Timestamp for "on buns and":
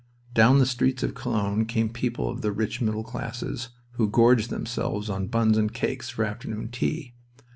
5.11-5.71